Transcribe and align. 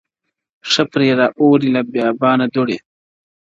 o 0.63 0.65
ښه 0.71 0.83
پرې 0.91 1.09
را 1.19 1.27
اوري 1.39 1.69
له 1.75 1.81
بــــيابــــانـــه 1.91 2.47
دوړي. 2.53 2.77